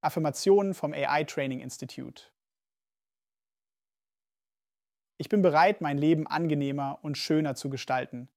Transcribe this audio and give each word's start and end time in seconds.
Affirmationen 0.00 0.74
vom 0.74 0.92
AI 0.92 1.24
Training 1.24 1.60
Institute. 1.60 2.24
Ich 5.16 5.28
bin 5.28 5.42
bereit, 5.42 5.80
mein 5.80 5.98
Leben 5.98 6.28
angenehmer 6.28 7.00
und 7.02 7.18
schöner 7.18 7.56
zu 7.56 7.70
gestalten. 7.70 8.28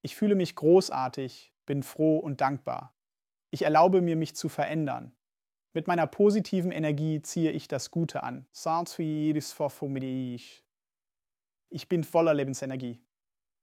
Ich 0.00 0.16
fühle 0.16 0.34
mich 0.34 0.56
großartig, 0.56 1.52
bin 1.66 1.82
froh 1.82 2.16
und 2.18 2.40
dankbar. 2.40 2.94
Ich 3.50 3.62
erlaube 3.62 4.00
mir, 4.00 4.16
mich 4.16 4.34
zu 4.34 4.48
verändern. 4.48 5.14
Mit 5.74 5.86
meiner 5.86 6.06
positiven 6.06 6.72
Energie 6.72 7.20
ziehe 7.20 7.50
ich 7.50 7.68
das 7.68 7.90
Gute 7.90 8.22
an. 8.22 8.46
Ich 11.68 11.88
bin 11.88 12.04
voller 12.04 12.32
Lebensenergie. 12.32 13.02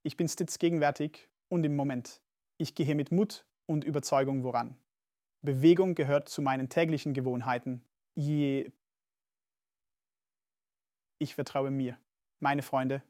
Ich 0.04 0.18
bin 0.18 0.28
stets 0.28 0.60
gegenwärtig 0.60 1.30
und 1.48 1.64
im 1.64 1.76
Moment. 1.76 2.22
Ich 2.58 2.76
gehe 2.76 2.94
mit 2.96 3.12
Mut 3.12 3.46
und 3.66 3.84
Überzeugung 3.84 4.44
voran. 4.44 4.78
Bewegung 5.44 5.96
gehört 5.96 6.30
zu 6.30 6.42
meinen 6.42 6.70
täglichen 6.70 7.14
Gewohnheiten. 7.14 7.84
Je 8.14 8.72
ich 11.18 11.36
vertraue 11.36 11.72
mir, 11.72 12.00
meine 12.40 12.62
Freunde 12.62 13.04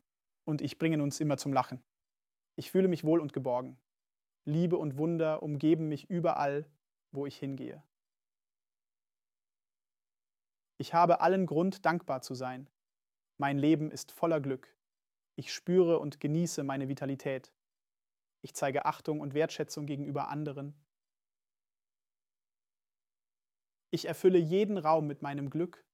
und 0.45 0.62
ich 0.62 0.77
bringen 0.77 1.02
uns 1.02 1.20
immer 1.20 1.38
zum 1.38 1.54
Lachen. 1.54 1.81
Ich 2.57 2.71
fühle 2.71 2.88
mich 2.88 3.04
wohl 3.04 3.21
und 3.21 3.31
geborgen. 3.31 3.77
Liebe 4.45 4.77
und 4.77 4.98
Wunder 4.98 5.44
umgeben 5.44 5.88
mich 5.88 6.09
überall, 6.09 6.66
wo 7.12 7.26
ich 7.26 7.38
hingehe. 7.38 7.84
Ich 10.77 10.93
habe 10.93 11.21
allen 11.21 11.45
Grund, 11.45 11.85
dankbar 11.85 12.21
zu 12.21 12.34
sein. 12.34 12.70
Mein 13.38 13.57
Leben 13.57 13.91
ist 13.91 14.12
voller 14.12 14.41
Glück. 14.41 14.76
Ich 15.35 15.54
spüre 15.54 15.99
und 15.99 16.20
genieße 16.20 16.63
meine 16.63 16.90
Vitalität. 16.90 17.54
Ich 18.41 18.54
zeige 18.54 18.85
Achtung 18.85 19.21
und 19.21 19.34
Wertschätzung 19.34 19.85
gegenüber 19.85 20.27
anderen 20.29 20.76
ich 23.91 24.05
erfülle 24.05 24.40
jeden 24.40 24.77
Raum 24.77 25.05
mit 25.05 25.22
meinem 25.22 25.50
Glück. 25.50 25.86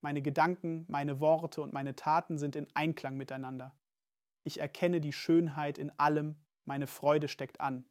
Meine 0.00 0.22
Gedanken, 0.22 0.86
meine 0.88 1.20
Worte 1.20 1.60
und 1.60 1.72
meine 1.72 1.94
Taten 1.94 2.38
sind 2.38 2.56
in 2.56 2.68
Einklang 2.74 3.16
miteinander. 3.16 3.76
Ich 4.44 4.60
erkenne 4.60 5.00
die 5.00 5.12
Schönheit 5.12 5.76
in 5.76 5.90
allem, 5.98 6.36
meine 6.64 6.86
Freude 6.86 7.28
steckt 7.28 7.60
an. 7.60 7.84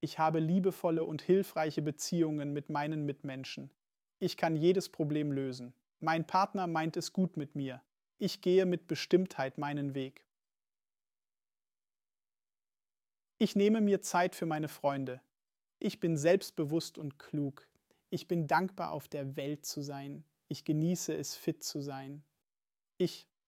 Ich 0.00 0.18
habe 0.18 0.40
liebevolle 0.40 1.04
und 1.04 1.22
hilfreiche 1.22 1.80
Beziehungen 1.80 2.52
mit 2.52 2.68
meinen 2.68 3.06
Mitmenschen. 3.06 3.70
Ich 4.18 4.36
kann 4.36 4.56
jedes 4.56 4.88
Problem 4.88 5.32
lösen. 5.32 5.72
Mein 6.00 6.26
Partner 6.26 6.66
meint 6.66 6.96
es 6.96 7.12
gut 7.12 7.36
mit 7.36 7.54
mir. 7.54 7.82
Ich 8.18 8.40
gehe 8.40 8.66
mit 8.66 8.88
Bestimmtheit 8.88 9.58
meinen 9.58 9.94
Weg. 9.94 10.24
Ich 13.38 13.56
nehme 13.56 13.80
mir 13.80 14.02
Zeit 14.02 14.34
für 14.34 14.46
meine 14.46 14.68
Freunde. 14.68 15.20
Ich 15.84 15.98
bin 15.98 16.16
selbstbewusst 16.16 16.96
und 16.96 17.18
klug. 17.18 17.66
Ich 18.08 18.28
bin 18.28 18.46
dankbar, 18.46 18.92
auf 18.92 19.08
der 19.08 19.34
Welt 19.34 19.66
zu 19.66 19.82
sein. 19.82 20.22
Ich 20.46 20.64
genieße 20.64 21.12
es, 21.12 21.34
fit 21.34 21.64
zu 21.64 21.80
sein. 21.80 22.22
Ich 22.98 23.26